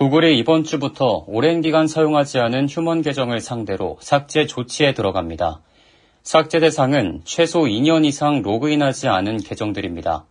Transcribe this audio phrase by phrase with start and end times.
[0.00, 5.60] 구글이 이번 주부터 오랜 기간 사용하지 않은 휴면 계정을 상대로 삭제 조치에 들어갑니다.
[6.22, 10.24] 삭제 대상은 최소 2년 이상 로그인하지 않은 계정들입니다.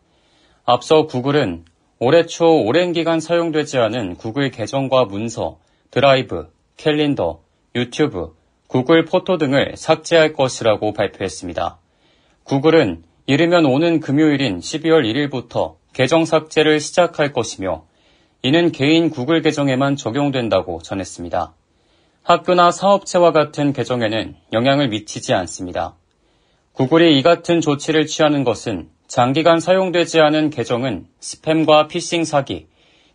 [0.66, 1.66] 앞서 구글은
[2.00, 5.60] 올해 초 오랜 기간 사용되지 않은 구글 계정과 문서,
[5.92, 7.42] 드라이브, 캘린더,
[7.76, 11.78] 유튜브, 구글 포토 등을 삭제할 것이라고 발표했습니다.
[12.44, 17.84] 구글은 이르면 오는 금요일인 12월 1일부터 계정 삭제를 시작할 것이며
[18.42, 21.54] 이는 개인 구글 계정에만 적용된다고 전했습니다.
[22.24, 25.96] 학교나 사업체와 같은 계정에는 영향을 미치지 않습니다.
[26.72, 32.68] 구글이 이 같은 조치를 취하는 것은 장기간 사용되지 않은 계정은 스팸과 피싱 사기,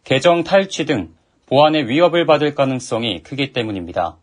[0.03, 1.15] 계정 탈취 등
[1.47, 4.19] 보안의 위협을 받을 가능성이 크기 때문입니다.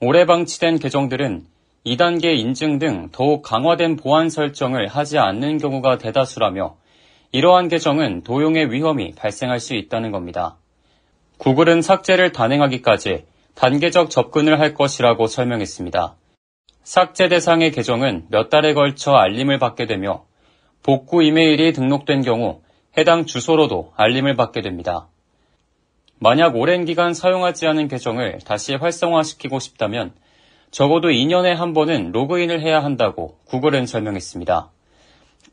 [0.00, 1.46] 오래 방치된 계정들은
[1.86, 6.76] 2단계 인증 등 더욱 강화된 보안 설정을 하지 않는 경우가 대다수라며
[7.30, 10.56] 이러한 계정은 도용의 위험이 발생할 수 있다는 겁니다.
[11.36, 16.16] 구글은 삭제를 단행하기까지 단계적 접근을 할 것이라고 설명했습니다.
[16.82, 20.24] 삭제 대상의 계정은 몇 달에 걸쳐 알림을 받게 되며
[20.82, 22.62] 복구 이메일이 등록된 경우
[22.96, 25.08] 해당 주소로도 알림을 받게 됩니다.
[26.18, 30.12] 만약 오랜 기간 사용하지 않은 계정을 다시 활성화시키고 싶다면
[30.70, 34.70] 적어도 2년에 한 번은 로그인을 해야 한다고 구글은 설명했습니다.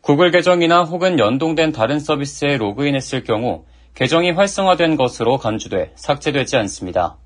[0.02, 7.17] 구글 계정이나 혹은 연동된 다른 서비스에 로그인했을 경우 계정이 활성화된 것으로 간주돼 삭제되지 않습니다.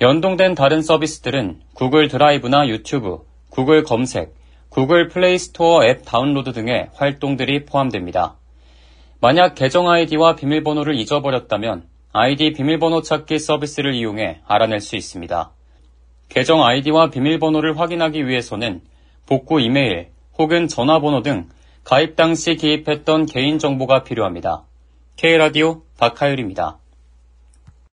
[0.00, 3.18] 연동된 다른 서비스들은 구글 드라이브나 유튜브,
[3.50, 4.34] 구글 검색,
[4.70, 8.36] 구글 플레이 스토어 앱 다운로드 등의 활동들이 포함됩니다.
[9.20, 15.52] 만약 계정 아이디와 비밀번호를 잊어버렸다면 아이디 비밀번호 찾기 서비스를 이용해 알아낼 수 있습니다.
[16.28, 18.80] 계정 아이디와 비밀번호를 확인하기 위해서는
[19.26, 21.48] 복구 이메일 혹은 전화번호 등
[21.84, 24.64] 가입 당시 기입했던 개인정보가 필요합니다.
[25.16, 26.78] K라디오 박하율입니다.